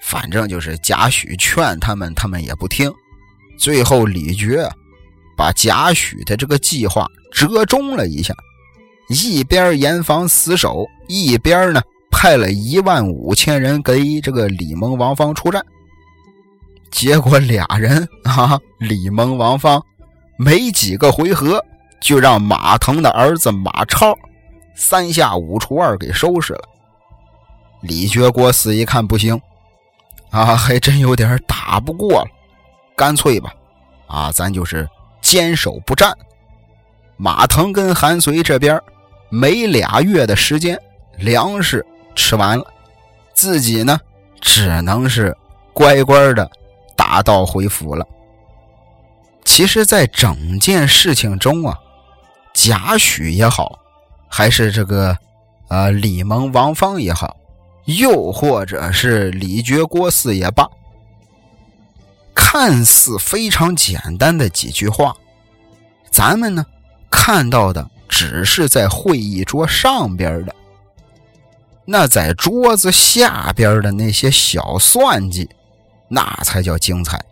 [0.00, 2.88] 反正就是贾诩劝他们，他们也不听。
[3.56, 4.68] 最后李傕
[5.36, 8.34] 把贾诩的这个计划折中了一下，
[9.08, 11.80] 一边严防死守，一边呢
[12.10, 15.64] 派了一万五千人给这个李蒙、王方出战。
[16.90, 19.84] 结果俩人啊，李蒙、王方
[20.38, 21.64] 没几个回合。
[22.00, 24.14] 就让马腾的儿子马超
[24.76, 26.60] 三下五除二给收拾了。
[27.80, 29.40] 李傕郭汜一看不行，
[30.28, 32.26] 啊，还真有点打不过了，
[32.96, 33.52] 干脆吧，
[34.06, 34.88] 啊，咱就是
[35.20, 36.12] 坚守不战。
[37.16, 38.80] 马腾跟韩遂这边
[39.28, 40.78] 没俩月的时间，
[41.16, 41.84] 粮食
[42.14, 42.64] 吃完了，
[43.34, 44.00] 自己呢
[44.40, 45.36] 只能是
[45.72, 46.50] 乖乖的
[46.96, 48.06] 打道回府了。
[49.44, 51.78] 其实，在整件事情中啊。
[52.56, 53.76] 贾诩也好，
[54.28, 55.18] 还是这个，
[55.66, 57.36] 呃，李蒙、王方也好，
[57.86, 60.64] 又或者是李傕郭汜也罢，
[62.34, 65.16] 看似非常简单的几句话，
[66.10, 66.64] 咱们呢
[67.10, 70.54] 看到的只是在会议桌上边的，
[71.84, 75.48] 那在桌子下边的那些小算计，
[76.08, 77.22] 那才叫精彩。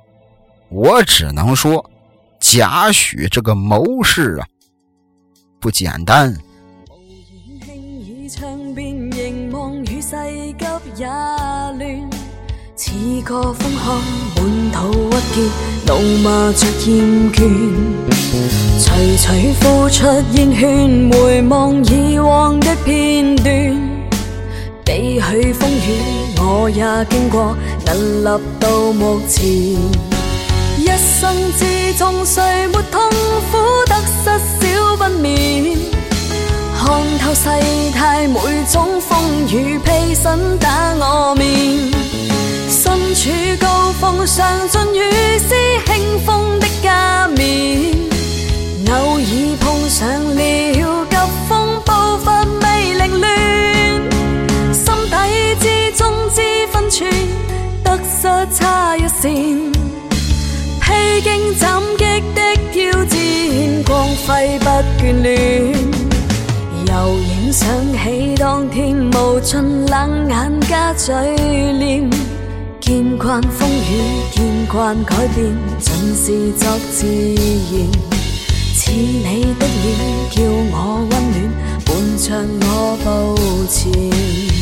[0.69, 1.91] 我只能说，
[2.41, 4.47] 贾诩这个谋士啊。
[5.61, 6.37] 不简单。
[13.03, 13.97] 似个风寒
[14.37, 15.37] 满肚郁结，
[15.87, 16.89] 怒骂着厌
[17.33, 17.37] 倦。
[18.79, 23.45] 徐徐付出烟圈，回望以往的片段。
[24.85, 25.99] 比许风雨，
[26.39, 29.45] 我也经过，能立到目前。
[30.79, 33.03] 一生之中，谁没痛
[33.51, 34.31] 苦得失
[34.61, 34.97] 少？
[34.97, 35.77] 不免，
[36.79, 36.89] 看
[37.19, 37.49] 透世
[37.93, 38.39] 态每
[38.71, 42.12] 种风雨，披身打我面。
[42.83, 43.31] 身处
[43.61, 45.55] 高峰，尝尽雨丝
[45.87, 47.93] 轻风的加冕。
[48.91, 51.17] 偶尔碰上了急
[51.49, 53.31] 风暴发，未凌乱。
[54.73, 55.15] 心底
[55.61, 57.09] 之中知分寸，
[57.85, 59.33] 得失差一线。
[60.81, 62.05] 披荆斩棘
[62.35, 64.67] 的挑战，光辉不
[65.01, 65.73] 眷恋。
[66.89, 67.69] 又影想
[68.03, 71.15] 起当天无尽冷眼加嘴
[71.75, 72.11] 脸，
[72.83, 77.89] 见惯风雨，见惯改变，尽是作自然。
[78.75, 81.37] 似你的脸，叫我温暖，
[81.85, 82.35] 伴着
[82.67, 83.07] 我步
[83.69, 84.62] 前。